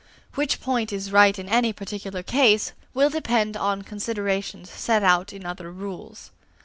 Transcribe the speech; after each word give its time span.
Which 0.33 0.59
point 0.59 0.91
is 0.91 1.11
right 1.11 1.37
in 1.37 1.47
any 1.47 1.73
particular 1.73 2.23
case, 2.23 2.73
will 2.95 3.11
depend 3.11 3.55
upon 3.55 3.83
considerations 3.83 4.67
set 4.71 5.03
out 5.03 5.31
in 5.31 5.45
other 5.45 5.71
rules. 5.71 6.31